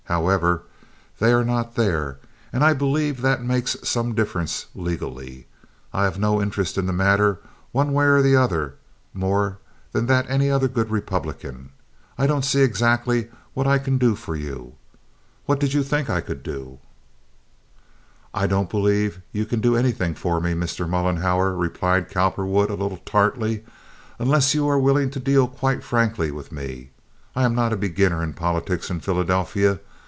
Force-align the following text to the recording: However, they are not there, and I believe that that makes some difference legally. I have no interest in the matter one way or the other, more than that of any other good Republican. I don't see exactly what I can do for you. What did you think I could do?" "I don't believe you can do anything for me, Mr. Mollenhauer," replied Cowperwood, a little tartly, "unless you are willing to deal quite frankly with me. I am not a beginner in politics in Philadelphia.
However, 0.05 0.63
they 1.19 1.31
are 1.31 1.45
not 1.45 1.75
there, 1.75 2.19
and 2.51 2.65
I 2.65 2.73
believe 2.73 3.21
that 3.21 3.39
that 3.39 3.45
makes 3.45 3.77
some 3.83 4.13
difference 4.13 4.65
legally. 4.75 5.47
I 5.93 6.03
have 6.03 6.19
no 6.19 6.41
interest 6.41 6.77
in 6.77 6.85
the 6.85 6.91
matter 6.91 7.39
one 7.71 7.93
way 7.93 8.03
or 8.03 8.21
the 8.21 8.35
other, 8.35 8.75
more 9.13 9.59
than 9.93 10.07
that 10.07 10.25
of 10.25 10.31
any 10.31 10.51
other 10.51 10.67
good 10.67 10.91
Republican. 10.91 11.69
I 12.17 12.27
don't 12.27 12.43
see 12.43 12.59
exactly 12.59 13.29
what 13.53 13.67
I 13.67 13.77
can 13.77 13.97
do 13.97 14.15
for 14.15 14.35
you. 14.35 14.73
What 15.45 15.61
did 15.61 15.73
you 15.73 15.81
think 15.81 16.09
I 16.09 16.19
could 16.19 16.43
do?" 16.43 16.79
"I 18.33 18.47
don't 18.47 18.69
believe 18.69 19.21
you 19.31 19.45
can 19.45 19.61
do 19.61 19.77
anything 19.77 20.13
for 20.13 20.41
me, 20.41 20.53
Mr. 20.53 20.89
Mollenhauer," 20.89 21.55
replied 21.57 22.09
Cowperwood, 22.11 22.69
a 22.69 22.73
little 22.75 22.99
tartly, 23.05 23.63
"unless 24.19 24.53
you 24.53 24.67
are 24.67 24.77
willing 24.79 25.09
to 25.11 25.21
deal 25.21 25.47
quite 25.47 25.85
frankly 25.85 26.31
with 26.31 26.51
me. 26.51 26.89
I 27.33 27.45
am 27.45 27.55
not 27.55 27.71
a 27.71 27.77
beginner 27.77 28.21
in 28.21 28.33
politics 28.33 28.89
in 28.89 28.99
Philadelphia. 28.99 29.79